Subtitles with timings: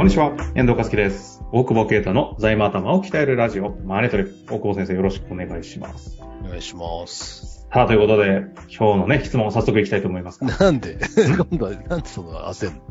[0.00, 1.42] こんにちは、遠藤和樹です。
[1.52, 4.24] 大久保啓太の財務頭を鍛えるラジオ、マネトレ。
[4.24, 6.18] 大久保先生よろしくお願いします。
[6.42, 7.68] お願いします。
[7.70, 10.56] さあ、ということで、今日のね、質問を早速いきたいと思いますが。
[10.56, 10.98] なんで？
[11.36, 12.82] 今度は、なんでその焦んの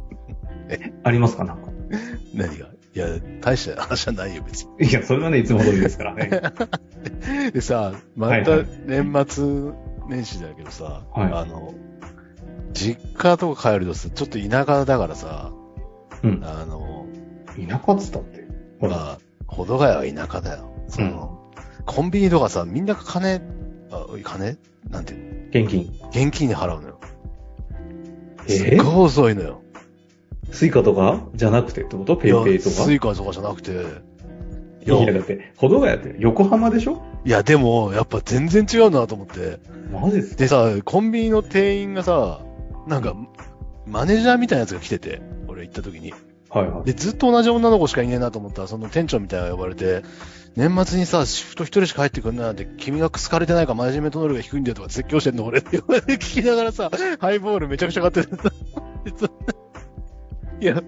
[1.04, 1.46] ありますか？
[1.46, 1.72] なんか。
[2.36, 2.68] 何が？
[2.68, 3.08] いや、
[3.42, 4.88] 大した話はないよ、別に。
[4.88, 6.30] いや、それはね、いつも通りですからね。
[7.52, 9.72] でさ、またはいはい年末
[10.10, 11.74] 年始だけどさ、はいあの、
[12.72, 15.54] 実家とか帰るとさ、ちょっと田舎だからさ、
[16.22, 16.42] うん。
[16.44, 16.86] あの、
[17.56, 18.48] 田舎っつったって。
[18.80, 20.72] ほら、まあ、保土ヶ谷は田舎だよ。
[20.88, 21.52] その、
[21.86, 23.42] コンビニとかさ、みんな金、
[23.92, 24.58] あ金？
[24.90, 25.92] なんていう現金。
[26.02, 27.00] の現金で払うのよ。
[28.48, 28.52] え？
[28.52, 29.62] すっごい遅いのよ。
[30.52, 31.28] Suicaとか？
[31.36, 32.16] じゃなくてってこと？
[32.16, 32.70] PayPayとか？
[32.70, 37.02] Suicaとかじゃなくて、いいや、だって、保土ヶ谷って横浜でしょ？
[37.26, 39.60] いや、でも、やっぱ全然違うなと思って。
[39.92, 40.36] マジですか？
[40.38, 42.42] でさ、コンビニの店員がさ、
[42.88, 43.16] なんか、
[43.86, 46.14] マネージャーみたいなやつが来てて、俺行った時に。
[46.50, 46.86] はいはい。
[46.86, 50.04] で、ずっと同じ女の子しかいねえなと思ったら、その店長みたいな呼ばれて、
[50.56, 58.30] 年末にさ、シフト一人しか入ってくんななんて、君が好かれてないかマネジメント能力が低いんだよとか説教してんの俺って言われて聞きながらさ、 ハイボールめちゃくちゃ買ってる。
[60.62, 60.84] いや、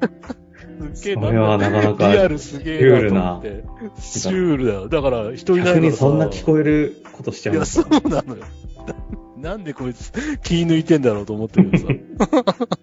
[0.93, 3.63] すっげえそれはなかなかリアルすげえなと思って。
[4.01, 4.89] シュールだよ。
[4.89, 8.43] だから、人いないからさ逆にそんな聞こえることしちゃいうや、そうなのよ。
[9.41, 10.11] ななんでこいつ
[10.43, 11.93] 気抜いてんだろうと思ってるけどさ。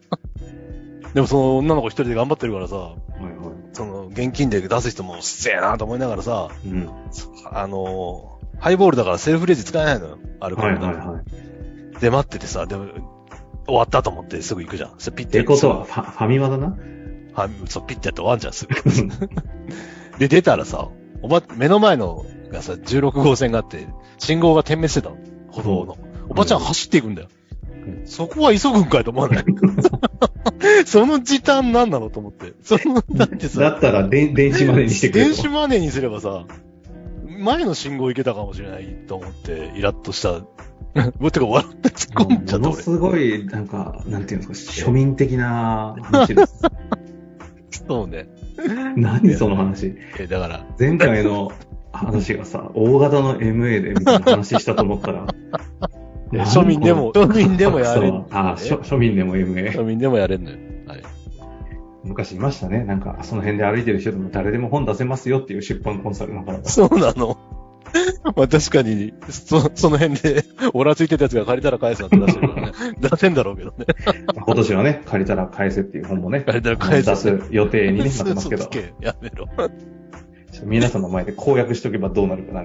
[1.19, 3.56] でもその女の子一人で頑張ってるからさ、はいはい。
[3.72, 6.88] その現金で出す人もうっせえなと思いながらさ、うん。
[7.50, 10.19] あのーハイボールだからセルフレジ使えないのよ。
[10.39, 11.22] アルコールだからはいはいは
[11.96, 12.00] い。
[12.00, 12.86] で、待っててさ、でも、
[13.66, 14.94] 終わったと思ってすぐ行くじゃん。
[14.98, 16.77] それピッてってことは、ファファミマだな
[17.34, 18.74] はい、そう、ピッてやって終わんじゃん、すぐ。
[20.19, 20.89] で、出たらさ、
[21.22, 25.16] おば、目の前のがさ、16号線があって、信号が点滅してたの。
[25.50, 25.96] 歩道の。
[26.28, 27.28] おばちゃん走っていくんだよ。
[27.89, 29.44] うんそこは急ぐんかいと思わない？
[30.86, 32.53] その時短なんなのと思って。
[32.62, 35.28] その、だってださ、ったら、で電子マネーにしてくれと。
[35.30, 36.45] 電子マネーにすればさ、
[37.41, 40.33] 前の信号行けたかもしれないと思って、イラッとした。
[41.18, 42.68] もうてか、笑って突っ込んじゃった俺。
[42.68, 46.63] ものすごい、なんか、なんていうんですか、庶民的な話です。
[47.86, 48.29] そうね。
[48.96, 49.95] 何その話？
[50.18, 51.52] え、だから、前回の
[51.92, 55.27] 話がさ、大型の MA でみたいな話したと思ったら、
[56.33, 58.22] 庶民でも、庶民でもやれる。
[58.30, 59.72] あ、庶庶民でも MA。
[59.72, 60.56] 庶民でもやれんのよ。
[60.86, 61.02] はい。
[62.05, 62.84] 昔いましたね。
[62.84, 66.64] なんか、その辺で歩いてる人でも誰でも本出せますよっていう出版コンサルの方が。
[66.64, 67.39] そうなの。
[68.36, 70.44] まあ確かに、そ、その辺で、
[70.74, 72.72] オラついてたやつが借りたら返すなって出してるからね。
[73.00, 73.86] 出せんだろうけどね。
[74.34, 78.68] 今年はね、借りたら返せっていう本もね、借りたら返せ出す予定に、ね、なってますけど
[79.00, 79.46] やめろ。
[80.64, 82.64] 皆さんの前で公約しとけばどうなるかな。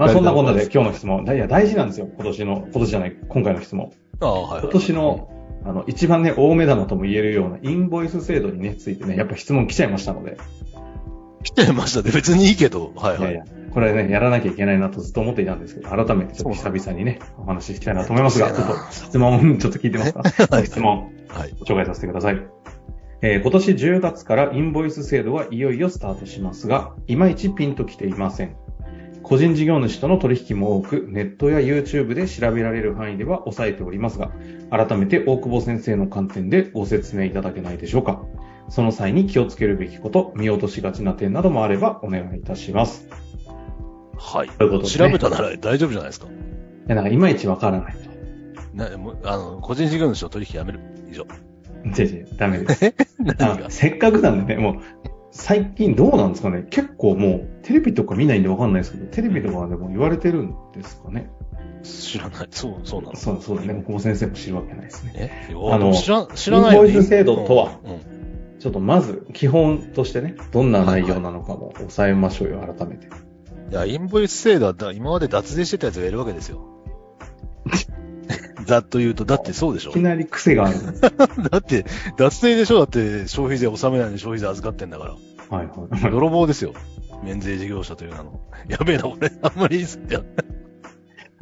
[0.00, 2.08] まあそんなこんなで今日の質問、いや大事なんですよ。
[2.14, 3.92] 今年の、今年じゃない、今回の質問。
[4.20, 4.62] ああ、はい。
[4.62, 5.28] 今年の、
[5.64, 10.36] あの、一番ね、大目玉とも言えるようなインボイス制度にね、ついてね、やっぱ質問来ちゃいましたので、
[11.42, 12.10] 来てましたね。
[12.14, 12.92] 別にいいけど。
[12.96, 13.24] はいはいい。
[13.24, 20.22] やいや、これね、やらなきゃいけないなとずっと思っていたんですけど、改めてちょっと久々にね、お話ししたいなと思いますが、ちょっと質問、ちょっと聞いてますか？
[20.56, 21.54] はい質問、はい。
[21.66, 22.40] 紹介させてください。
[23.22, 28.56] えー今年10月からインボイス制度はいよいよスタートしますが、いまいちピンときていません。
[29.22, 34.32] 個人事業主との取引も多く、ネットや YouTube で調べられる範囲では抑えておりますが、
[34.70, 38.22] 改めて大久保先生の観点でご説明いただけないでしょうか。
[38.68, 43.08] その際に気をつけるべきこと、見落としがちな点などもあればお願いいたします。
[44.16, 44.48] はい。
[44.48, 46.26] ということでね調べたなら大丈夫じゃないですか。
[46.26, 46.30] い
[46.88, 48.10] や、なんかいまいちわからないと。
[48.74, 50.80] な、もうあの、個人事業主の取引やめる。
[51.10, 51.26] 以上。
[51.84, 52.94] 違う違う、ダメです。
[53.38, 54.74] あせっかくなんでね、もう、
[55.32, 56.66] 最近どうなんですかね？
[56.70, 61.30] 結構もう、テレビとか見ないんでわかんないですけど、テレビとかでも言われてるんですかね？
[61.82, 62.48] 知らない。
[62.50, 63.16] そう、そうなの。
[63.16, 63.74] そう、そうだね。
[63.86, 65.12] 久保先生も知るわけないですね。
[65.16, 65.54] え？
[65.54, 67.90] あの知ら、知らないよインボイス制度とはうん。
[67.92, 68.00] うん
[68.60, 73.06] ちょっとまず、基本としてね、どんな内容なのかも抑えましょうよ、改めて。
[73.06, 76.60] いや、インボイス制度はだ今まで脱税してたやつがいるわけですよ。
[78.66, 80.78] ざっと言うと、だってそうでしょいきなり癖がある。
[81.50, 81.84] だって、
[82.16, 82.78] 脱税でしょ？
[82.78, 85.56] だって消費税納めないのに消費税預かってんだから。
[85.56, 86.10] はいはい。
[86.10, 86.72] 泥棒ですよ。
[87.22, 88.40] 免税事業者という名の。
[88.68, 89.30] やべえな、俺。
[89.42, 90.22] あんまり言い過ぎた。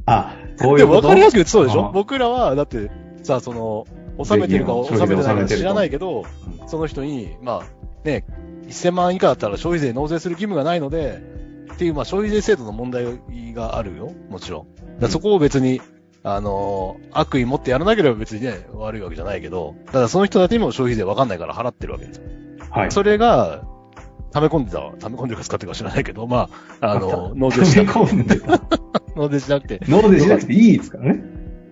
[0.07, 1.03] あ、こういでうこと？
[1.03, 2.91] も分かりやすく言ってそうでしあょ僕らは、だって、
[3.23, 6.25] さあ、その、納めてるか納めてないか知らないけど、
[6.67, 8.25] その人に、まあ、ね、
[8.69, 11.23] 1000万以下だったら消費税納税する義務がないので、
[11.73, 13.05] っていう、まあ、消費税制度の問題
[13.55, 14.13] があるよ。
[14.31, 14.67] もちろ
[15.01, 15.09] ん。
[15.09, 15.81] そこを別に、
[16.23, 22.25] あのー悪意持ってやらなければ別にね、悪いわけじゃないけど、ただその人たちにも消費税わかんないから払ってるわけですよ。
[22.71, 22.93] はい。
[22.93, 23.63] それが、
[24.31, 26.51] 溜め込んでた、溜め込んでるか使ってるか知らないけど、ま
[26.81, 28.41] あ、あの、納税しなくて。
[29.17, 31.23] 納税しなくて、納税しなくていいですからね。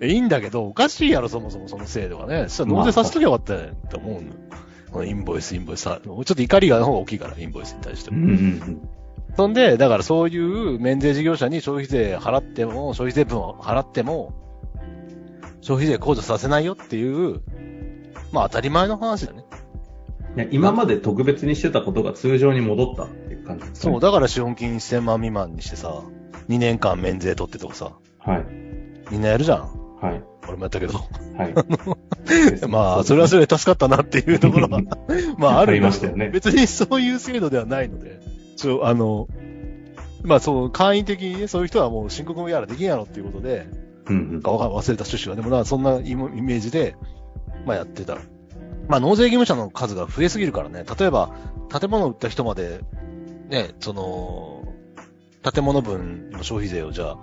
[0.01, 2.45] えいいんだけど、おかしいやろ、そもそもその制度がね。
[2.49, 4.27] そしたら納税させときゃよかったねって思うのよ。
[4.91, 8.19] このインボイス、インボイスさ、ちょっと怒りがの方が大きいから、インボイスに対しても。
[8.19, 8.89] うんうん
[9.37, 14.33] そんで、だからそういう免税事業者に消費税払っても、消費税分を払っても、
[15.61, 17.43] 消費税控除させないよっていう、
[18.33, 19.45] まあ当たり前の話だね。
[20.37, 23.93] いや今まで特別にしてたことが通常に戻ったっていう感じですね。
[23.93, 26.03] そう、だから資本金1000万未満にしてさ、
[26.49, 28.47] 2年間免税取ってとかさ、はい。
[29.11, 29.97] みんなやるじゃん。
[30.01, 30.23] はい。
[30.49, 30.95] 俺もやったけど。
[31.37, 31.55] はい。
[32.69, 34.81] まあ、それはそれで助かったなっていうところは、
[35.39, 38.21] まああるありましたよね 別にそういう制度ではないので、
[38.57, 39.29] ちょ、あの、
[40.25, 43.69] まあそう、簡易的にね、そういう人はもう申告もやらできんやろっていうことで、
[44.09, 44.59] うんうんか忘
[44.91, 46.97] れた趣旨は、でもな、そんなイメイメージで、
[47.65, 48.17] まあやってた。
[48.89, 51.35] まあ納税義務者の数が増えすぎるからね、例えば、
[51.69, 52.81] 建物を売った人まで、
[53.49, 54.65] ね、その、
[55.53, 57.19] 建物分の消費税をじゃあ、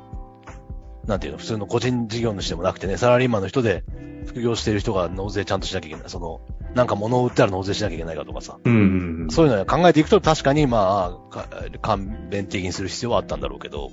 [1.07, 3.83] なんていうの、普通の個人事業主でもなくてね、サラリーマンの人で
[4.27, 6.09] 副業している人が納税ちゃんとしなきゃいけない。
[6.09, 6.41] その、
[6.75, 8.57] なんか物を売ったら納税しなきゃいけないかとかさ。
[8.63, 9.29] うんうんうん。
[9.29, 11.47] そういうのを考えていくと確かにまあ、か
[11.81, 13.91] 簡便的にする必要はあったんだろうけど、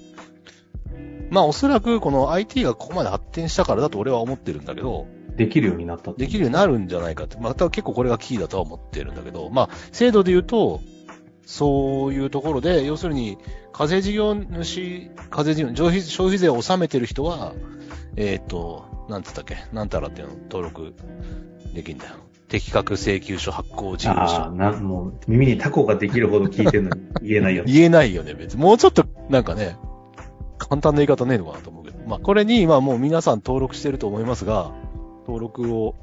[1.30, 5.06] まあおそらくこの IT がここまで発展したからだと俺は思ってるんだけど、
[5.36, 10.80] できるようになったできるようになるんじゃないかって、また結構これがキーだとは思ってるんだけど、まあ制度で言うと、
[11.44, 13.36] そういうところで、要するに、
[13.72, 17.54] 課税事業主、課税事業、消費消費税を納めてる人は、
[18.16, 19.56] えっ、と、なんつったっけ？
[19.72, 20.34] なんたらっていうの？
[20.50, 20.94] 登録
[21.74, 22.12] できるんだよ。
[22.50, 24.72] 適格請求書発行事業ああ、者。
[24.72, 27.64] な、もう、耳にタコができるほど聞いてるのに 言えないよ。
[27.64, 28.62] 言えないよね、別に。
[28.62, 29.76] もうちょっと、なんかね、
[30.58, 31.98] 簡単な言い方ねえのかなと思うけど。
[32.06, 34.72] まあ、これに今もう皆さん登録してると思いますが、
[35.26, 35.94] 登録を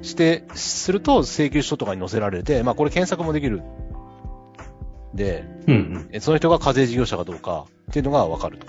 [0.00, 3.62] して、すると請求書とかに載せられて、まあ、これ検索もできる。
[5.14, 6.08] で、うんうん。
[6.12, 8.66] えその人が課税事業者かどうかっていうのがわかると。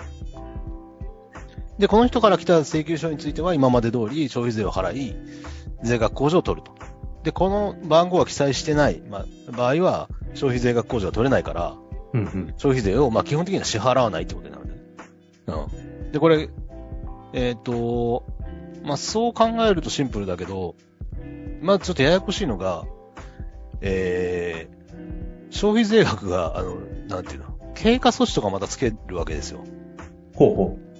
[1.79, 5.15] で、この人から来た請求書については今まで通り消費税を払い、
[5.83, 6.90] 税額控除を取ると。
[7.23, 11.75] で、この番号が記載してない、まあ、場合は消費税額控除が取れないから、
[12.13, 12.53] うんうん。
[12.57, 14.73] 消費税を、まあ、基本的には支払わないってことになるんだ
[15.53, 15.73] よね。
[16.03, 16.11] うん。
[16.11, 16.49] で、これ、
[17.33, 18.25] えっ、と、
[18.83, 20.75] まあ、そう考えるとシンプルだけど、
[21.61, 22.85] まあ、ちょっとややこしいのが、
[23.81, 26.75] えー、消費税額が、あの、
[27.07, 27.45] なんていうの、
[27.75, 29.63] 経過措置とかまたつけるわけですよ。
[30.35, 30.91] ほうほう。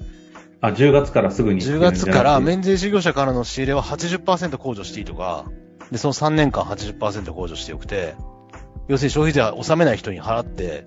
[0.62, 1.62] あ、10月からすぐに。
[1.62, 5.46] 10月からめ免税事業者からの仕入れは80%控除していいとか、
[5.92, 8.16] で、その3年間80%控除してよくて、
[8.88, 10.86] 要するに消費税は納めない人に払って、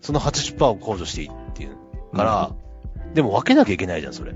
[0.00, 2.50] その80%を控除していいっていうから、
[3.14, 4.34] でも分けなきゃいけないじゃん、それ。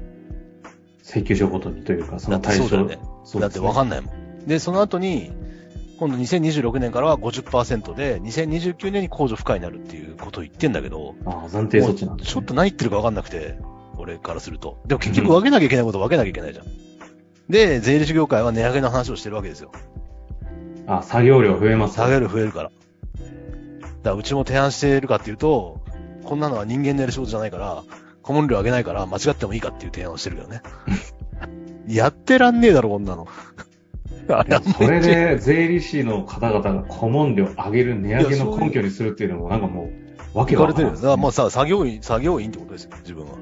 [1.02, 2.68] 請求書ごとにというか、そだっての対象。
[2.68, 3.06] そうだよね。
[3.40, 4.46] だって分かんないもん。
[4.46, 5.32] で、その後に、
[5.98, 12.24] 今度2026年からは50%で、2029年に控除不可になるっていうことを言ってんだけど、ああ、暫定措置なんね。
[12.24, 13.56] ちょっと何言ってるか分かんなくて、
[13.96, 14.78] 俺からすると。
[14.86, 16.66] でも結局分けなきゃいけないこと分けなきゃいけないじゃん。
[17.48, 19.70] で、税理士業界は値上げの話をしてるわけですよ。
[20.86, 21.94] あ、作業量増えます。
[21.94, 22.70] 下げる増えるから。
[22.70, 25.80] だからうちも提案しているかっていうと、
[26.24, 27.82] こんなのは人間のやる仕事じゃないから、
[28.22, 30.62] 顧問料上げないから間違ってもいいかっていう提案をしてるけどね。
[31.88, 33.28] やってらんねえだろ、こんなの。
[34.78, 39.90] それで税理士の方々が顧問料上げる値上げの根拠にするっていうのもなんかも
[40.34, 40.96] う、わけがわからない言われてるよ。
[40.96, 43.32] だからもうさ、作業員、作業員ってことですよ、自分は。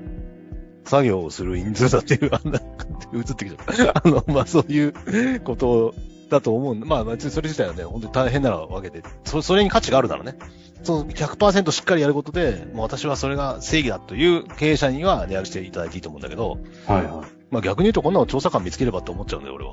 [0.84, 2.60] 作業をする員数だっていう、あんな、
[3.14, 4.02] 映ってきちゃった。
[4.04, 5.94] あの、まあそういうこと
[6.28, 6.74] だと思う。
[6.74, 10.36] まあ別にそれ自体はね、本当に大変なわけで、そそれに価値があるならね。
[10.82, 19.72] その100%しっかりやることで、もう私はそれが正義だという経営者には値上げしていただいていいと思うんだけど、はいはまあ逆に言うとこんなの調査官見つければって思っちゃうんだよ、俺は。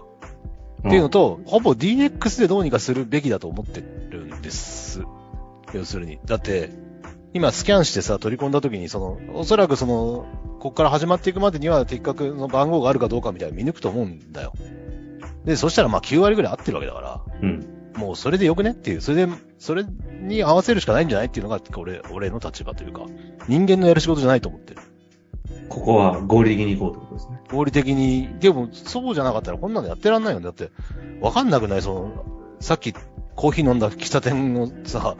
[0.85, 0.87] い。
[0.87, 5.01] っていうのと、ほぼ DX でどうにかするべきだと思ってるんです。
[5.73, 6.19] 要するに。
[6.25, 6.71] だって、
[7.33, 10.25] 今スキャンしてさ、取り込んだ時に、その、おそらくその、
[10.59, 14.53] ここから始まっていくまでには的確の番号があるかどうかみたいなの見抜くと思うんだよ。
[15.45, 17.65] で、そしたらまあ9割ぐらい合ってるわけだから、うん。
[17.95, 19.85] もうそれでよくねっていう、それで、それ
[20.21, 23.05] に合わせるしかないんじゃないっていうのが、俺、俺の立場というか、
[23.47, 24.81] 人間のやる仕事じゃないと思ってる。
[25.69, 27.41] ここは合理的に行こうってことですね。
[27.51, 30.45] 合理的に、でも、そうじゃなかったらこんなのやってらんないよね。
[30.45, 30.71] だって、
[31.21, 31.81] わかんなくない？
[31.81, 32.25] その、
[32.59, 32.93] さっき
[33.35, 35.15] コーヒー飲んだ喫茶店のさ、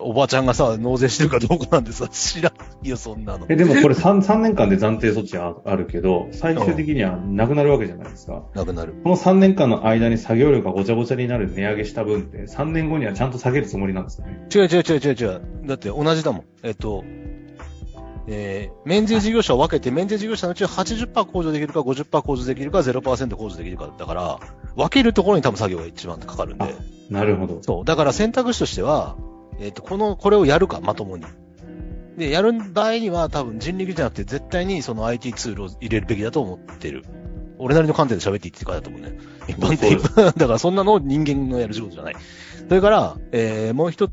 [0.00, 3.46] おばちゃんがさ、納税してるかどうかなんてさ、知らんよ、そんなの。
[3.48, 8.44] え、でもこれ 3, 3 年間で暫定措置はあるけど、最終的にはなくなるわけじゃないですか。
[8.54, 8.94] なくなる。
[9.02, 14.46] この3年間の間に作業量がごちゃごちゃになる値上げした分って、3年後にはちゃんと下げるつもりなんですよね？
[14.54, 15.40] 違う違う違う違う違う。
[15.66, 16.44] だって同じだもん。
[16.62, 17.04] えっと、
[18.30, 23.90] えー、免税事業者を分けて、免税事業者のうち80%控除できるか、50%控除できるか、0%控除できるか。
[23.96, 24.38] だから、
[24.76, 26.74] 分けるところに多分作業が一番かかるんで。
[27.08, 27.62] なるほど。
[27.62, 27.84] そう。
[27.86, 29.16] だから選択肢としては、
[29.60, 31.24] えっ、と、この、これをやるか、まともに。
[32.16, 37.04] で、やる場合には多分人力じゃなくて絶対にその IT ツールを入れるべきだと思ってる。
[37.58, 39.16] 俺なりの観点で喋っていってるからだと思うね。
[39.46, 39.98] 一般的。
[40.36, 42.16] だからそんなの人間のやる仕事じゃない。
[42.68, 44.12] それから、えー、もう一つ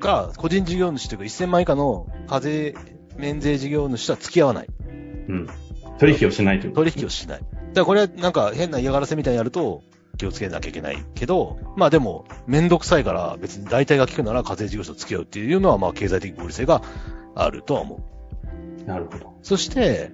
[0.00, 2.74] が、個人事業主というか1000万以下の課税
[3.16, 4.68] 免税事業主とは付き合わない。
[5.28, 5.48] うん。
[5.98, 7.40] 取引をしないという取引をしない。
[7.40, 9.82] だからこれはなんか変な嫌がらせみたいにやると
[10.16, 16.82] 気をつけなきゃいけないけど、まあでも、めんどくさいから別に大体が効くなら課税事業者と付き合うっていうのはまあ経済的合理性が
[17.34, 18.00] あるとは思
[18.82, 18.84] う。
[18.88, 19.32] なるほど。
[19.42, 20.10] そして、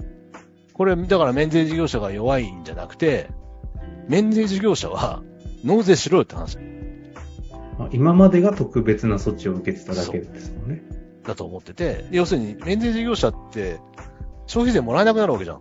[0.72, 3.28] これ、だから免税事業者が弱いんじゃなくて、
[4.08, 5.22] 免税事業者は
[5.64, 6.58] 納税しろよって話
[7.78, 10.82] まあ今までが特別な措置を受けてただけですもんね。
[11.24, 13.78] だと思ってて、要するに免税事業者って
[14.46, 15.60] 消費税もらえなくなるわけじゃん。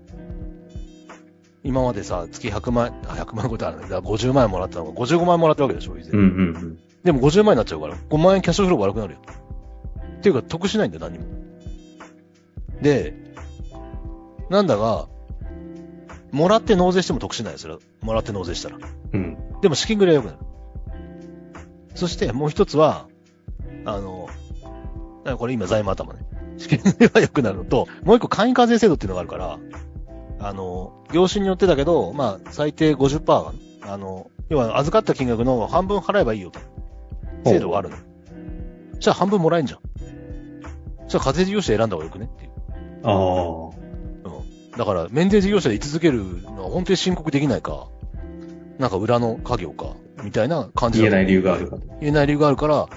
[1.64, 3.88] 今までさ、月100万円、あ、100万円ことあるんだ。
[3.88, 6.12] だから50万円もらってたのが55万円もらってるわけで消費税。
[6.12, 6.80] うんうんうん。
[7.04, 9.20] でも50万円になっちゃうから、5万円キャッシュフロー悪くなるよ。
[10.18, 11.26] っていうか、得しないんだよ、何も。
[12.82, 13.14] で、
[14.50, 15.08] なんだが、
[16.32, 17.80] もらって納税しても得しないよ、それは。
[18.02, 18.78] もらって納税したら。
[19.14, 19.38] うん。
[19.62, 20.38] でも資金繰りは良くなる。
[21.96, 23.08] そして、もう一つは、
[23.86, 24.28] あの、
[25.38, 26.22] これ今財務頭ね。
[26.58, 29.60] 資金繰りは良くなるのと、もう一個簡易課税制度っていうのがあるから、
[30.40, 33.54] あの、業種によってだけど、まあ、最低50%が、
[33.94, 36.60] あの、要は預かった金額の半分払えばいいよと。
[37.46, 37.98] 制度があるの。
[39.00, 39.80] じゃあ半分もらえんじゃん。
[41.08, 42.30] じゃあ課税事業者選んだ方がよくね？
[42.34, 42.52] っていう。
[43.04, 43.70] ああ。
[44.30, 44.78] うん。
[44.78, 47.88] だから、免税事業者で居続けるのは本当に申告できないか、
[48.78, 51.84] なんか裏の家業か、みたいな感じ言えない理由があるかと。
[52.02, 52.88] 言えない理由があるから、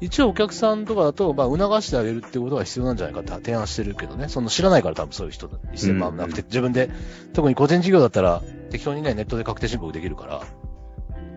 [0.00, 4.28] 一応お客さんとかだと、まあ、促してあげるってことが必要なんじゃないかって提案してるけどね。
[4.28, 6.88] その知らないから多分そういう人、1000万なくて、自分で、
[7.32, 10.42] 特に個人事業だったら、適当にね、ネットで確定申告できるから、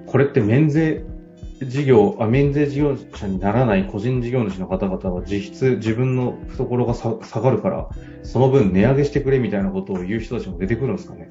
[0.06, 1.04] これって免税
[1.64, 7.90] 事業、あ、免税事業者にならない個人事業主の方々は実質自分の懐がさ下がるから、
[8.24, 11.30] その分値上げしてくれみたいなことを言う人たちも出てくるんですかね。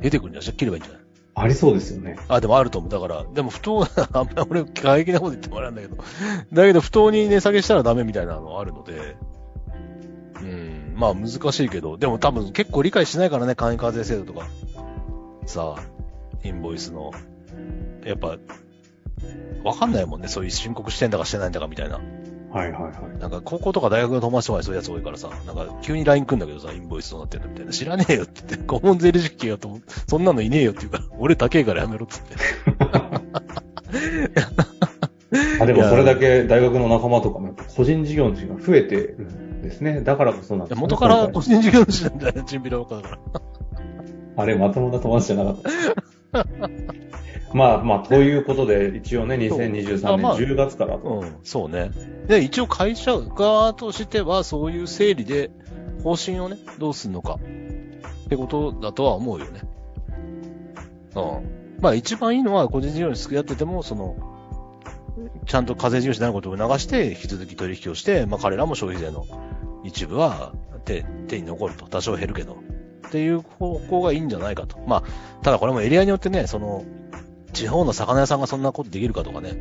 [0.00, 0.56] 出てくるんじゃん。
[0.56, 1.03] 切ればいいんじゃない？
[1.36, 2.16] ありそうですよね。
[2.28, 2.90] あ、でもあると思う。
[2.90, 5.96] だから、でも不当な、 あんまり俺、過激なこと言ってもらうんだけど、
[6.52, 9.16] だけど不当に値下げしたらダメみたいなのあるので、
[10.40, 14.46] うん、まあ難しいけど、でも多分結構理解しないからね、簡易課税制度とか。
[15.46, 15.82] さあ、
[16.44, 17.10] インボイスの。
[18.04, 18.36] やっぱ、
[19.64, 22.00] わかんないもんね、そういう申告してんだかしてないんだかみたいな。
[22.54, 23.18] はいはいはい。
[23.18, 27.72] なんか高校とか大学の友達とかにそういうやつ多いからさ、なんか急に LINE 来んだけどさ、インボイスどうなってんのみたいな。
[27.72, 32.36] 知らねえよって言って、顧問税理士系よと思って、そんなのいねえよって言うから、俺高えからやめろっつって。
[35.60, 40.02] あでもそれだけ大学の仲間とかも個人事業主が増えてるんですね。
[40.02, 43.18] だからこそなんですね元から個人事業主なんだよね、チンピラばっかだから。
[44.36, 45.70] あれ、まともな友達じゃなかった。
[47.54, 51.20] ま あまあ、ということで、一応ね、2023年あまあ10月からと。
[51.20, 51.90] うん、そうね。
[52.26, 55.50] で、一応会社側としては、そういう整理で、
[56.02, 57.38] 方針をね、どうすんのか、
[58.26, 59.60] ってことだとは思うよね。
[61.14, 61.80] うん。
[61.80, 64.16] まあ一番いいのは、個人事業主付き合ってても、その、
[65.46, 69.26] ちゃんと課税事業者になることを促して、引き続き取引をして、まあ彼らも消費税の
[69.84, 70.52] 一部は
[70.84, 71.86] 手、手に残ると。
[71.86, 72.58] 多少減るけど。
[73.14, 74.76] っていう方向がいいんじゃないかと。
[74.88, 75.02] まあ、
[75.44, 76.84] ただこれもエリアによってね、その、
[77.52, 79.52] 地方の魚屋さんがそんなことできるかとかね。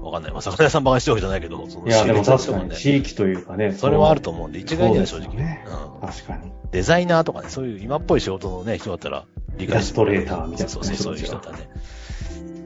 [0.00, 0.32] わかんない。
[0.32, 3.72] まあ、魚屋さんばかりしてるわけじゃないけど、そのいや、でも確かに、地域というかね。
[3.72, 5.34] それはあると思うんで、一概には正直。
[5.34, 6.08] ねうん。
[6.08, 6.52] 確かに。
[6.70, 9.24] デザイナーとかね、そういう今っぽい仕事のね、人だったら
[9.56, 11.68] 理解してイラストレーターみたいなそうそう、そういう人だったらね。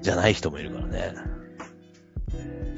[0.03, 1.15] じゃない人もいるからね。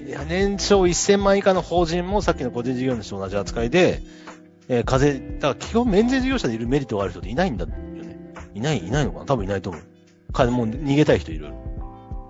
[0.06, 4.00] いや、年商1000万以下の法人もさっきの個人事業主と同じ扱いで、
[4.68, 7.90] えー課税、だから基本免税事業者でいるメリットがある人っていないんだよね。
[8.54, 10.32] いない、いないのかな多分いないと思う。
[10.32, 11.52] かもう逃げたい人いる。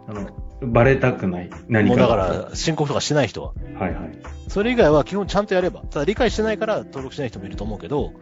[0.09, 0.31] あの、
[0.63, 1.51] バレたくない。
[1.69, 1.89] 何か。
[1.89, 3.53] もうだから、申告とかしない人は。
[3.79, 4.19] はいはい。
[4.49, 5.81] それ以外は基本ちゃんとやれば。
[5.83, 8.13] ただ理解してないから登録しない人もいると思うけど、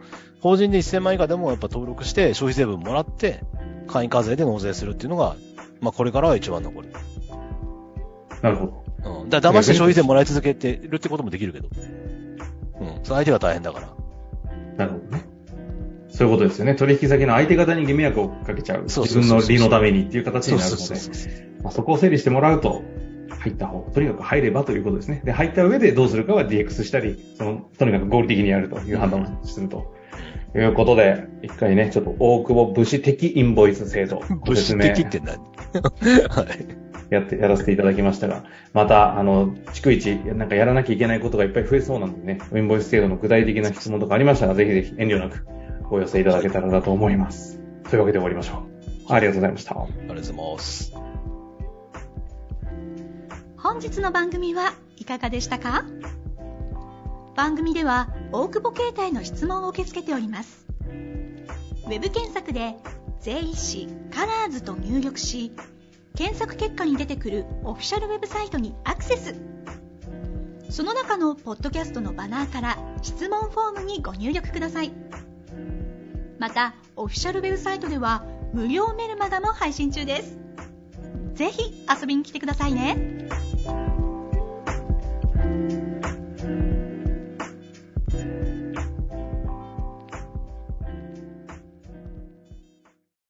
[0.41, 3.41] 法人で1000万以下でもやっぱ登録して消費税分もらって、
[3.87, 5.35] 簡易課税で納税するっていうのが、
[5.81, 6.89] まあこれからは一番残る。
[8.41, 9.21] なるほど。
[9.21, 9.29] うん。
[9.29, 11.69] だ騙して消費税もらい続けてるってこともできるけど。
[12.79, 12.87] うん。
[13.03, 13.98] その相手が大変だから。
[14.79, 15.25] なるほどね。
[16.07, 16.73] そういうことですよね。
[16.73, 18.83] 取引先の相手方に迷惑をかけちゃう。
[18.83, 20.95] 自分の利のためにっていう形になるので
[21.71, 22.81] そこを整理してもらうと、
[23.29, 25.21] 入った方、とにかく入ればということですね。
[25.23, 29.93] で、入った上でどうするかは DX したり、その、とにかく合理的にやるという判断をすると。
[30.55, 35.37] いうことで、一回ね、ちょっと大久保武士的インボイス制度、ご物説明質的って何？
[36.27, 36.88] はい。
[37.09, 45.45] やって、やらせていただきましたが、また、あの、逐一、なんかやらなきゃいけないことがいっぱい増えそうなのでね、インボイス制度の具体的な質問とかありましたら、ぜひぜひ遠慮なく
[45.89, 47.59] お寄せいただけたらなと思います。
[47.89, 48.65] というわけで終わりましょ
[49.09, 49.13] う。
[49.13, 49.75] ありがとうございました。
[49.75, 50.93] ありがとうございます。
[53.57, 55.85] 本日の番組はいかがでしたか？
[57.35, 60.65] 番組では大久保携帯の質問を受け付けております
[61.85, 62.75] ウェブ検索で
[63.21, 65.53] 税理士カラーズと入力し
[66.19, 69.35] 検索結果に出てくるオフィシャルウェブサイトにアクセス。
[70.69, 74.91] その中のポッドキャストのバナーから質問フォームにご入力ください。
[76.37, 80.37] またオフィシャルウェブサイトでは無料メルマガも配信中です。
[81.35, 82.97] ぜひ遊びに来てくださいね。